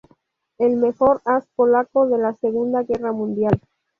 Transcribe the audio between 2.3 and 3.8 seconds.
Segunda Guerra Mundial.